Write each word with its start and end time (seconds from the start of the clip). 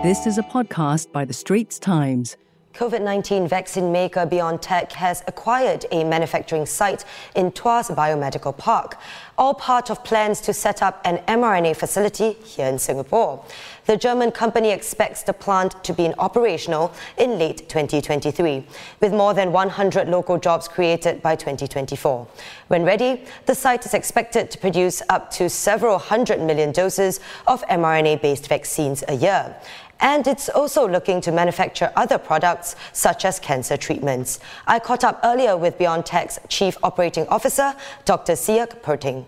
This 0.00 0.28
is 0.28 0.38
a 0.38 0.44
podcast 0.44 1.10
by 1.10 1.24
The 1.24 1.32
Straits 1.32 1.80
Times. 1.80 2.36
COVID 2.78 3.02
19 3.02 3.48
vaccine 3.48 3.90
maker 3.90 4.24
BioNTech 4.24 4.92
has 4.92 5.24
acquired 5.26 5.84
a 5.90 6.04
manufacturing 6.04 6.64
site 6.64 7.04
in 7.34 7.50
Tuas 7.50 7.92
Biomedical 7.92 8.56
Park, 8.56 8.98
all 9.36 9.52
part 9.52 9.90
of 9.90 10.04
plans 10.04 10.40
to 10.42 10.52
set 10.52 10.80
up 10.80 11.00
an 11.04 11.18
mRNA 11.26 11.74
facility 11.74 12.34
here 12.34 12.68
in 12.68 12.78
Singapore. 12.78 13.44
The 13.86 13.96
German 13.96 14.30
company 14.30 14.70
expects 14.70 15.24
the 15.24 15.32
plant 15.32 15.82
to 15.82 15.92
be 15.92 16.12
operational 16.18 16.92
in 17.16 17.36
late 17.36 17.68
2023, 17.68 18.64
with 19.00 19.12
more 19.12 19.34
than 19.34 19.50
100 19.50 20.08
local 20.08 20.38
jobs 20.38 20.68
created 20.68 21.20
by 21.20 21.34
2024. 21.34 22.28
When 22.68 22.84
ready, 22.84 23.24
the 23.46 23.56
site 23.56 23.86
is 23.86 23.94
expected 23.94 24.52
to 24.52 24.58
produce 24.58 25.02
up 25.08 25.32
to 25.32 25.50
several 25.50 25.98
hundred 25.98 26.40
million 26.40 26.70
doses 26.70 27.18
of 27.48 27.66
mRNA 27.66 28.22
based 28.22 28.46
vaccines 28.46 29.02
a 29.08 29.14
year 29.14 29.56
and 30.00 30.26
it's 30.26 30.48
also 30.48 30.88
looking 30.88 31.20
to 31.22 31.32
manufacture 31.32 31.92
other 31.96 32.18
products 32.18 32.76
such 32.92 33.24
as 33.24 33.38
cancer 33.38 33.76
treatments. 33.76 34.40
I 34.66 34.78
caught 34.78 35.04
up 35.04 35.20
earlier 35.24 35.56
with 35.56 35.78
BioNTech's 35.78 36.38
Chief 36.48 36.76
Operating 36.82 37.26
Officer, 37.28 37.74
Dr. 38.04 38.32
Sierk 38.34 38.82
Poetting. 38.82 39.26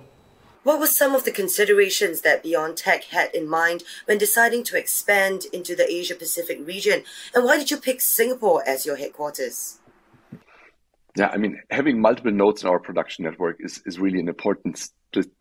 What 0.63 0.79
were 0.79 0.87
some 0.87 1.15
of 1.15 1.25
the 1.25 1.33
considerations 1.33 2.21
that 2.21 2.45
BioNTech 2.45 3.05
had 3.05 3.35
in 3.35 3.49
mind 3.49 3.83
when 4.05 4.19
deciding 4.19 4.63
to 4.65 4.79
expand 4.79 5.47
into 5.55 5.75
the 5.75 5.91
Asia 5.91 6.15
Pacific 6.15 6.59
region? 6.67 7.03
And 7.35 7.45
why 7.45 7.57
did 7.57 7.71
you 7.71 7.79
pick 7.79 8.03
Singapore 8.03 8.63
as 8.69 8.85
your 8.85 8.97
headquarters? 8.97 9.79
Yeah, 11.17 11.29
I 11.33 11.39
mean, 11.39 11.61
having 11.71 12.01
multiple 12.01 12.31
nodes 12.31 12.63
in 12.63 12.69
our 12.69 12.79
production 12.79 13.25
network 13.25 13.57
is, 13.61 13.83
is 13.87 13.99
really 13.99 14.21
an 14.21 14.29
important 14.29 14.79
st- 14.79 14.93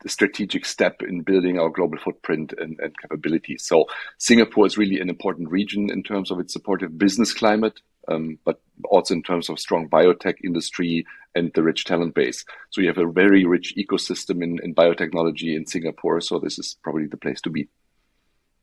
strategic 0.07 0.65
step 0.65 1.01
in 1.01 1.21
building 1.21 1.59
our 1.59 1.69
global 1.69 1.97
footprint 1.97 2.53
and, 2.57 2.79
and 2.79 2.97
capabilities. 2.99 3.63
So, 3.63 3.85
Singapore 4.17 4.65
is 4.65 4.77
really 4.77 4.99
an 4.99 5.09
important 5.09 5.49
region 5.49 5.89
in 5.91 6.03
terms 6.03 6.31
of 6.31 6.39
its 6.39 6.53
supportive 6.53 6.97
business 6.97 7.33
climate, 7.33 7.79
um, 8.07 8.39
but 8.45 8.61
also 8.85 9.13
in 9.13 9.23
terms 9.23 9.49
of 9.49 9.59
strong 9.59 9.89
biotech 9.89 10.35
industry 10.43 11.05
and 11.35 11.51
the 11.53 11.63
rich 11.63 11.85
talent 11.85 12.15
base. 12.15 12.43
So, 12.71 12.81
you 12.81 12.87
have 12.87 12.97
a 12.97 13.11
very 13.11 13.45
rich 13.45 13.73
ecosystem 13.77 14.43
in, 14.43 14.59
in 14.63 14.73
biotechnology 14.73 15.55
in 15.55 15.65
Singapore. 15.65 16.21
So, 16.21 16.39
this 16.39 16.57
is 16.59 16.77
probably 16.83 17.07
the 17.07 17.17
place 17.17 17.41
to 17.41 17.49
be. 17.49 17.67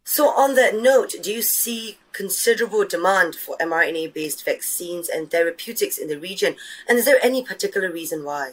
So, 0.08 0.28
on 0.28 0.54
that 0.54 0.76
note, 0.76 1.14
do 1.20 1.32
you 1.32 1.42
see 1.42 1.98
considerable 2.12 2.86
demand 2.86 3.34
for 3.34 3.56
mRNA 3.58 4.14
based 4.14 4.44
vaccines 4.44 5.08
and 5.08 5.28
therapeutics 5.28 5.98
in 5.98 6.06
the 6.06 6.18
region? 6.18 6.54
And 6.88 6.96
is 6.96 7.06
there 7.06 7.18
any 7.22 7.42
particular 7.42 7.90
reason 7.90 8.24
why? 8.24 8.52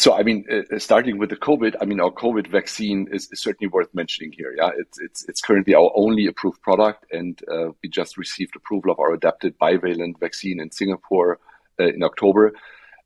So, 0.00 0.14
I 0.14 0.22
mean, 0.22 0.46
uh, 0.50 0.78
starting 0.78 1.18
with 1.18 1.28
the 1.28 1.36
COVID, 1.36 1.76
I 1.82 1.84
mean, 1.84 2.00
our 2.00 2.10
COVID 2.10 2.46
vaccine 2.46 3.06
is, 3.12 3.28
is, 3.32 3.42
certainly 3.42 3.68
worth 3.68 3.92
mentioning 3.92 4.32
here. 4.32 4.54
Yeah, 4.56 4.70
it's 4.78 4.98
it's 4.98 5.28
it's 5.28 5.42
currently 5.42 5.74
our 5.74 5.92
only 5.94 6.26
approved 6.26 6.62
product, 6.62 7.04
and 7.12 7.38
uh, 7.52 7.72
we 7.82 7.90
just 7.90 8.16
received 8.16 8.56
approval 8.56 8.92
of 8.92 8.98
our 8.98 9.12
adapted 9.12 9.58
bivalent 9.58 10.18
vaccine 10.18 10.58
in 10.58 10.70
Singapore 10.70 11.38
uh, 11.78 11.88
in 11.88 12.02
October. 12.02 12.54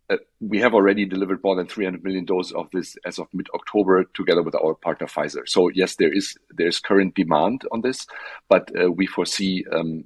Uh, 0.08 0.18
we 0.38 0.60
have 0.60 0.72
already 0.72 1.04
delivered 1.04 1.42
more 1.42 1.56
than 1.56 1.66
300 1.66 2.04
million 2.04 2.26
doses 2.26 2.52
of 2.52 2.68
this 2.72 2.96
as 3.04 3.18
of 3.18 3.26
mid-October, 3.32 4.04
together 4.14 4.42
with 4.42 4.54
our 4.54 4.76
partner 4.76 5.08
Pfizer. 5.08 5.48
So 5.48 5.70
yes, 5.70 5.96
there 5.96 6.12
is 6.12 6.36
there's 6.50 6.78
current 6.78 7.16
demand 7.16 7.62
on 7.72 7.80
this, 7.80 8.06
but 8.48 8.70
uh, 8.80 8.88
we 8.88 9.08
foresee 9.08 9.64
um, 9.72 10.04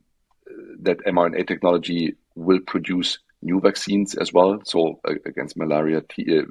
that 0.80 1.04
mRNA 1.04 1.46
technology 1.48 2.16
will 2.34 2.60
produce 2.60 3.18
new 3.42 3.60
vaccines 3.60 4.14
as 4.14 4.32
well. 4.32 4.60
So 4.64 5.00
uh, 5.04 5.14
against 5.24 5.56
malaria, 5.56 6.02
t- 6.02 6.38
uh, 6.38 6.42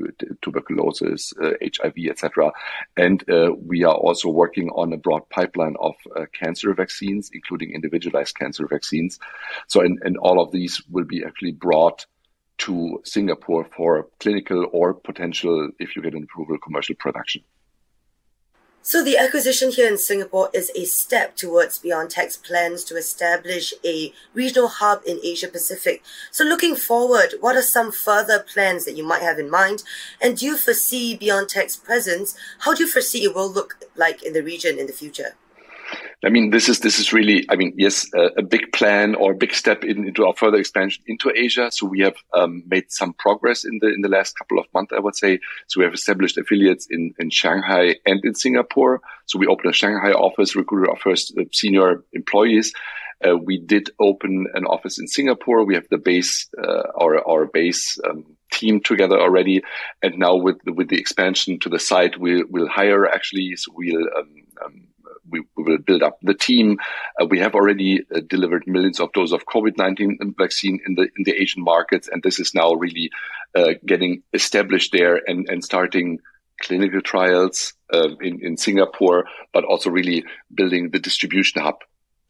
tuberculosis, 0.41 1.33
HIV, 1.39 1.93
uh, 1.97 2.09
etc. 2.09 2.51
And 2.95 3.23
uh, 3.29 3.51
we 3.53 3.83
are 3.83 3.95
also 3.95 4.29
working 4.29 4.69
on 4.69 4.93
a 4.93 4.97
broad 4.97 5.29
pipeline 5.29 5.75
of 5.79 5.95
cancer 6.33 6.73
vaccines, 6.73 7.29
including 7.33 7.73
individualized 7.73 8.37
cancer 8.37 8.67
vaccines. 8.67 9.19
So 9.67 9.81
and, 9.81 9.99
and 10.03 10.17
all 10.17 10.41
of 10.41 10.51
these 10.51 10.81
will 10.89 11.05
be 11.05 11.23
actually 11.25 11.51
brought 11.51 12.05
to 12.59 13.01
Singapore 13.03 13.67
for 13.75 14.07
clinical 14.19 14.67
or 14.71 14.93
potential, 14.93 15.69
if 15.79 15.95
you 15.95 16.01
get 16.01 16.15
an 16.15 16.23
approval, 16.23 16.57
commercial 16.57 16.95
production. 16.95 17.43
So 18.87 19.03
the 19.03 19.17
acquisition 19.17 19.71
here 19.71 19.89
in 19.89 19.97
Singapore 19.97 20.49
is 20.53 20.71
a 20.73 20.85
step 20.85 21.35
towards 21.35 21.77
BioNTech's 21.77 22.37
plans 22.37 22.85
to 22.85 22.95
establish 22.95 23.73
a 23.83 24.13
regional 24.33 24.69
hub 24.69 25.01
in 25.05 25.19
Asia 25.21 25.49
Pacific. 25.49 26.01
So 26.31 26.45
looking 26.45 26.73
forward, 26.73 27.33
what 27.41 27.57
are 27.57 27.61
some 27.61 27.91
further 27.91 28.39
plans 28.39 28.85
that 28.85 28.95
you 28.95 29.05
might 29.05 29.21
have 29.21 29.39
in 29.39 29.51
mind? 29.51 29.83
And 30.21 30.37
do 30.37 30.45
you 30.45 30.55
foresee 30.55 31.17
BioNTech's 31.17 31.75
presence? 31.75 32.37
How 32.59 32.73
do 32.73 32.85
you 32.85 32.89
foresee 32.89 33.25
it 33.25 33.35
will 33.35 33.51
look 33.51 33.77
like 33.97 34.23
in 34.23 34.31
the 34.31 34.41
region 34.41 34.79
in 34.79 34.87
the 34.87 34.93
future? 34.93 35.35
I 36.25 36.29
mean, 36.29 36.49
this 36.49 36.67
is 36.67 36.79
this 36.79 36.97
is 36.97 37.13
really, 37.13 37.45
I 37.47 37.55
mean, 37.55 37.73
yes, 37.77 38.07
a 38.15 38.41
big 38.41 38.71
plan 38.73 39.13
or 39.13 39.33
a 39.33 39.35
big 39.35 39.53
step 39.53 39.83
in, 39.83 40.07
into 40.07 40.25
our 40.25 40.33
further 40.35 40.57
expansion 40.57 41.03
into 41.05 41.31
Asia. 41.35 41.69
So 41.71 41.85
we 41.85 41.99
have 41.99 42.15
um, 42.33 42.63
made 42.65 42.91
some 42.91 43.13
progress 43.13 43.63
in 43.63 43.77
the 43.81 43.93
in 43.93 44.01
the 44.01 44.09
last 44.09 44.35
couple 44.35 44.57
of 44.57 44.65
months, 44.73 44.93
I 44.95 44.99
would 44.99 45.15
say. 45.15 45.39
So 45.67 45.79
we 45.79 45.85
have 45.85 45.93
established 45.93 46.37
affiliates 46.39 46.87
in 46.89 47.13
in 47.19 47.29
Shanghai 47.29 47.97
and 48.07 48.19
in 48.23 48.33
Singapore. 48.33 48.99
So 49.27 49.37
we 49.37 49.45
opened 49.45 49.69
a 49.69 49.73
Shanghai 49.73 50.11
office, 50.11 50.55
recruited 50.55 50.89
our 50.89 50.97
first 50.97 51.37
uh, 51.37 51.43
senior 51.53 52.03
employees. 52.13 52.73
Uh, 53.23 53.37
we 53.37 53.59
did 53.59 53.91
open 53.99 54.47
an 54.55 54.65
office 54.65 54.99
in 54.99 55.07
Singapore. 55.07 55.65
We 55.65 55.75
have 55.75 55.87
the 55.89 55.99
base, 55.99 56.49
uh, 56.57 56.83
our 56.99 57.27
our 57.29 57.45
base. 57.45 57.99
Um, 58.03 58.25
team 58.49 58.79
together 58.79 59.19
already 59.19 59.61
and 60.01 60.17
now 60.17 60.33
with 60.33 60.55
with 60.63 60.87
the 60.87 60.97
expansion 60.97 61.59
to 61.59 61.67
the 61.67 61.77
site 61.77 62.17
we'll 62.17 62.45
we'll 62.49 62.69
hire 62.69 63.05
actually 63.05 63.57
so 63.57 63.73
we'll 63.75 64.07
um, 64.17 64.33
um, 64.63 64.87
we, 64.96 64.96
we, 64.96 64.96
will 65.67 65.77
build 65.77 66.01
up 66.01 66.17
the 66.21 66.33
team. 66.33 66.77
Uh, 67.21 67.25
we 67.25 67.39
have 67.39 67.53
already 67.53 68.05
uh, 68.13 68.21
delivered 68.27 68.63
millions 68.65 68.99
of 68.99 69.11
doses 69.13 69.33
of 69.33 69.45
COVID-19 69.45 70.37
vaccine 70.37 70.79
in 70.85 70.95
the 70.95 71.03
in 71.17 71.23
the 71.25 71.35
Asian 71.41 71.63
markets, 71.63 72.07
and 72.11 72.23
this 72.23 72.39
is 72.39 72.53
now 72.55 72.73
really 72.73 73.11
uh, 73.55 73.73
getting 73.85 74.23
established 74.33 74.91
there 74.91 75.21
and, 75.27 75.49
and 75.49 75.63
starting 75.63 76.19
clinical 76.61 77.01
trials 77.01 77.73
uh, 77.93 78.09
in 78.21 78.39
in 78.41 78.57
Singapore, 78.57 79.25
but 79.53 79.63
also 79.65 79.89
really 79.89 80.23
building 80.53 80.89
the 80.91 80.99
distribution 80.99 81.61
hub 81.61 81.75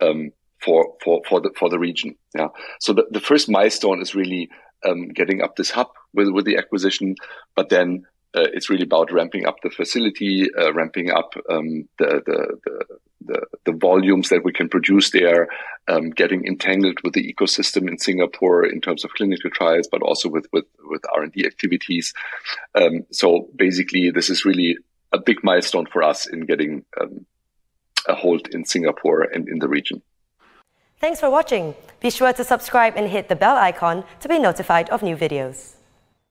um, 0.02 0.32
for 0.60 0.96
for 1.04 1.22
for 1.28 1.42
the 1.42 1.52
for 1.58 1.70
the 1.70 1.80
region. 1.80 2.16
Yeah. 2.36 2.50
So 2.80 2.94
the, 2.94 3.06
the 3.12 3.22
first 3.22 3.50
milestone 3.50 4.02
is 4.02 4.16
really 4.16 4.50
um, 4.86 5.10
getting 5.10 5.42
up 5.42 5.56
this 5.56 5.72
hub 5.72 5.88
with 6.14 6.30
with 6.30 6.46
the 6.46 6.58
acquisition, 6.58 7.16
but 7.56 7.70
then 7.70 8.06
uh, 8.36 8.48
it's 8.54 8.70
really 8.70 8.84
about 8.84 9.12
ramping 9.12 9.46
up 9.46 9.58
the 9.64 9.70
facility, 9.70 10.48
uh, 10.54 10.74
ramping 10.74 11.12
up 11.12 11.34
um, 11.50 11.88
the, 11.98 12.22
the, 12.26 12.60
the, 12.66 12.86
the, 13.26 13.42
the 13.66 13.72
volumes 13.72 14.30
that 14.30 14.44
we 14.44 14.52
can 14.52 14.70
produce 14.70 15.12
there, 15.12 15.48
um, 15.88 16.10
getting 16.10 16.46
entangled 16.46 17.00
with 17.04 17.14
the 17.14 17.34
ecosystem 17.34 17.88
in 17.88 17.98
Singapore 17.98 18.66
in 18.66 18.82
terms 18.82 19.04
of 19.04 19.12
clinical 19.12 19.50
trials, 19.50 19.88
but 19.92 20.02
also 20.02 20.30
with 20.30 20.48
with, 20.52 20.66
with 20.86 21.02
R 21.14 21.24
and 21.24 21.32
D 21.32 21.46
activities. 21.46 22.14
Um, 22.76 23.06
so 23.12 23.50
basically, 23.56 24.12
this 24.12 24.30
is 24.30 24.46
really 24.46 24.78
a 25.14 25.20
big 25.20 25.44
milestone 25.44 25.86
for 25.86 26.04
us 26.04 26.28
in 26.28 26.42
getting 26.42 26.84
um, 27.00 27.26
a 28.08 28.14
hold 28.14 28.48
in 28.50 28.66
Singapore 28.66 29.22
and 29.22 29.48
in 29.48 29.60
the 29.60 29.68
region. 29.68 30.02
Thanks 31.00 31.20
for 31.20 31.30
watching. 31.30 31.76
Be 32.00 32.10
sure 32.10 32.34
to 32.34 32.44
subscribe 32.44 32.94
and 32.96 33.08
hit 33.08 33.30
the 33.30 33.36
bell 33.36 33.56
icon 33.56 34.04
to 34.20 34.28
be 34.28 34.40
notified 34.40 34.90
of 34.90 35.04
new 35.04 35.16
videos. 35.16 35.77